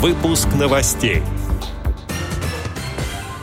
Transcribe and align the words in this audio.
Выпуск 0.00 0.48
новостей. 0.58 1.20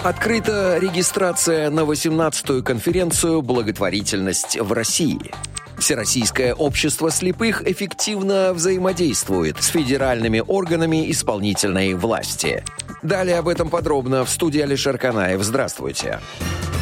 Открыта 0.04 0.80
регистрация 0.82 1.70
на 1.70 1.82
18-ю 1.82 2.64
конференцию 2.64 3.44
«Благотворительность 3.44 4.60
в 4.60 4.74
России». 4.74 5.20
Всероссийское 5.78 6.56
общество 6.56 7.12
слепых 7.12 7.62
эффективно 7.62 8.54
взаимодействует 8.56 9.62
с 9.62 9.68
федеральными 9.68 10.44
органами 10.48 11.12
исполнительной 11.12 11.94
власти. 11.94 12.64
Далее 13.04 13.38
об 13.38 13.50
этом 13.50 13.70
подробно 13.70 14.26
в 14.26 14.30
студии 14.32 14.62
Алишер 14.62 14.98
Канаев. 14.98 15.44
Здравствуйте. 15.44 16.20
Здравствуйте. 16.20 16.77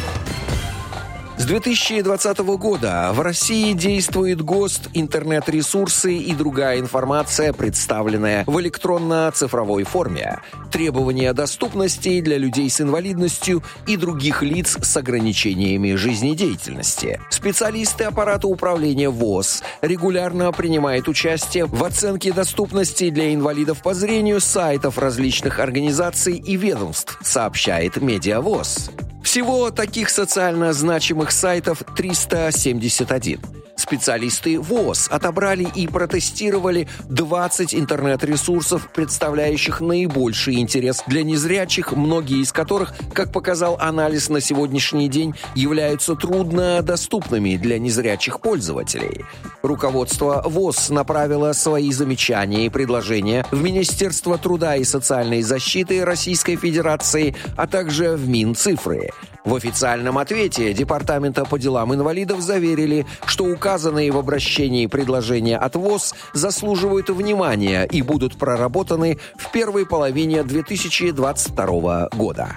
С 1.46 1.48
2020 1.48 2.38
года 2.58 3.12
в 3.12 3.20
России 3.20 3.72
действует 3.72 4.42
ГОСТ, 4.42 4.88
интернет-ресурсы 4.94 6.16
и 6.16 6.34
другая 6.34 6.80
информация, 6.80 7.52
представленная 7.52 8.42
в 8.48 8.60
электронно-цифровой 8.60 9.84
форме, 9.84 10.40
требования 10.72 11.32
доступности 11.32 12.20
для 12.20 12.36
людей 12.36 12.68
с 12.68 12.80
инвалидностью 12.80 13.62
и 13.86 13.96
других 13.96 14.42
лиц 14.42 14.76
с 14.82 14.96
ограничениями 14.96 15.94
жизнедеятельности. 15.94 17.20
Специалисты 17.30 18.02
аппарата 18.02 18.48
управления 18.48 19.08
ВОЗ 19.08 19.62
регулярно 19.82 20.50
принимают 20.50 21.06
участие 21.06 21.66
в 21.66 21.84
оценке 21.84 22.32
доступности 22.32 23.08
для 23.10 23.32
инвалидов 23.32 23.82
по 23.82 23.94
зрению 23.94 24.40
сайтов 24.40 24.98
различных 24.98 25.60
организаций 25.60 26.34
и 26.38 26.56
ведомств, 26.56 27.16
сообщает 27.22 27.98
Медиавоз. 27.98 28.90
Всего 29.26 29.72
таких 29.72 30.10
социально 30.10 30.72
значимых 30.72 31.32
сайтов 31.32 31.82
371. 31.96 33.40
Специалисты 33.86 34.58
ВОЗ 34.58 35.06
отобрали 35.12 35.62
и 35.62 35.86
протестировали 35.86 36.88
20 37.08 37.72
интернет-ресурсов, 37.72 38.88
представляющих 38.92 39.80
наибольший 39.80 40.56
интерес 40.56 41.04
для 41.06 41.22
незрячих, 41.22 41.92
многие 41.92 42.42
из 42.42 42.50
которых, 42.50 42.94
как 43.14 43.30
показал 43.32 43.78
анализ 43.80 44.28
на 44.28 44.40
сегодняшний 44.40 45.08
день, 45.08 45.36
являются 45.54 46.16
труднодоступными 46.16 47.56
для 47.58 47.78
незрячих 47.78 48.40
пользователей. 48.40 49.24
Руководство 49.62 50.42
ВОЗ 50.44 50.90
направило 50.90 51.52
свои 51.52 51.92
замечания 51.92 52.66
и 52.66 52.70
предложения 52.70 53.46
в 53.52 53.62
Министерство 53.62 54.36
труда 54.36 54.74
и 54.74 54.82
социальной 54.82 55.42
защиты 55.42 56.04
Российской 56.04 56.56
Федерации, 56.56 57.36
а 57.56 57.68
также 57.68 58.16
в 58.16 58.28
Минцифры. 58.28 59.12
В 59.46 59.54
официальном 59.54 60.18
ответе 60.18 60.74
Департамента 60.74 61.44
по 61.44 61.56
делам 61.56 61.94
инвалидов 61.94 62.40
заверили, 62.40 63.06
что 63.26 63.44
указанные 63.44 64.10
в 64.10 64.18
обращении 64.18 64.86
предложения 64.86 65.56
от 65.56 65.76
ВОЗ 65.76 66.16
заслуживают 66.34 67.10
внимания 67.10 67.84
и 67.84 68.02
будут 68.02 68.36
проработаны 68.36 69.18
в 69.36 69.52
первой 69.52 69.86
половине 69.86 70.42
2022 70.42 72.08
года. 72.08 72.56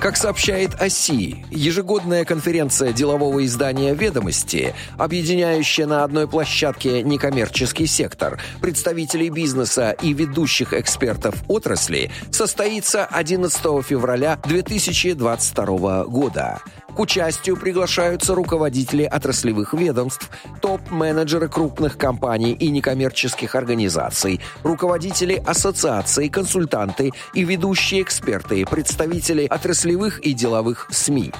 Как 0.00 0.16
сообщает 0.16 0.80
ОСИ, 0.80 1.44
ежегодная 1.50 2.24
конференция 2.24 2.92
делового 2.92 3.44
издания 3.44 3.94
«Ведомости», 3.94 4.72
объединяющая 4.96 5.86
на 5.86 6.04
одной 6.04 6.28
площадке 6.28 7.02
некоммерческий 7.02 7.88
сектор, 7.88 8.40
представителей 8.60 9.28
бизнеса 9.28 9.96
и 10.00 10.12
ведущих 10.12 10.72
экспертов 10.72 11.42
отрасли, 11.48 12.12
состоится 12.30 13.06
11 13.06 13.60
февраля 13.84 14.38
2022 14.44 16.04
года. 16.04 16.60
К 16.94 17.00
участию 17.00 17.56
приглашаются 17.56 18.34
руководители 18.34 19.04
отраслевых 19.04 19.74
ведомств, 19.74 20.30
топ-менеджеры 20.60 21.48
крупных 21.48 21.96
компаний 21.96 22.52
и 22.52 22.70
некоммерческих 22.70 23.54
организаций, 23.54 24.40
руководители 24.62 25.42
ассоциаций, 25.46 26.28
консультанты 26.28 27.12
и 27.34 27.44
ведущие 27.44 28.02
эксперты, 28.02 28.64
представители 28.66 29.46
отраслевых 29.46 30.20
и 30.20 30.32
деловых 30.32 30.88
СМИ. 30.90 31.32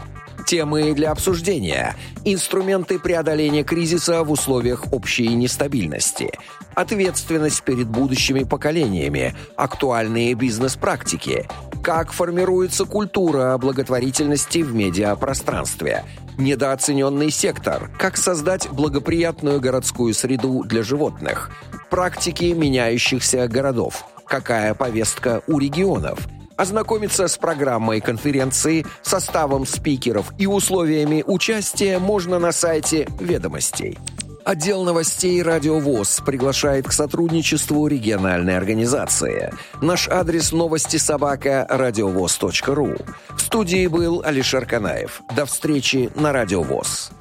Темы 0.48 0.94
для 0.94 1.10
обсуждения. 1.10 1.94
Инструменты 2.25 2.98
преодоления 2.98 3.64
кризиса 3.64 4.25
в 4.25 4.31
условиях 4.31 4.94
общей 4.94 5.28
нестабильности. 5.34 6.31
Ответственность 6.75 7.62
перед 7.64 7.86
будущими 7.86 8.44
поколениями. 8.44 9.34
Актуальные 9.56 10.32
бизнес-практики 10.32 11.47
как 11.82 12.12
формируется 12.12 12.86
культура 12.86 13.59
благотворительности 13.59 14.60
в 14.60 14.75
медиапространстве. 14.75 16.04
Недооцененный 16.38 17.30
сектор. 17.30 17.91
Как 17.98 18.16
создать 18.16 18.70
благоприятную 18.70 19.60
городскую 19.60 20.15
среду 20.15 20.65
для 20.65 20.82
животных. 20.82 21.50
Практики 21.91 22.47
меняющихся 22.47 23.48
городов. 23.48 24.06
Какая 24.26 24.72
повестка 24.72 25.42
у 25.47 25.59
регионов– 25.59 26.26
Ознакомиться 26.59 27.29
с 27.29 27.39
программой 27.39 28.01
конференции, 28.01 28.85
составом 29.03 29.65
спикеров 29.65 30.33
и 30.39 30.47
условиями 30.49 31.23
участия 31.25 32.01
можно 32.01 32.41
на 32.41 32.51
сайте 32.51 33.07
«Ведомостей». 33.21 33.97
Отдел 34.45 34.83
новостей 34.83 35.41
«Радиовоз» 35.41 36.21
приглашает 36.27 36.89
к 36.89 36.93
сотрудничеству 36.93 37.87
региональной 37.87 38.57
организации. 38.57 39.53
Наш 39.81 40.09
адрес 40.09 40.51
новости 40.51 40.97
собака 40.97 41.65
радиовоз.ру. 41.69 42.97
В 43.37 43.41
студии 43.41 43.87
был 43.87 44.23
Алишер 44.25 44.67
Канаев. 44.67 45.23
До 45.37 45.47
встречи 45.47 46.11
на 46.17 46.33
«Радиовоз». 46.33 47.13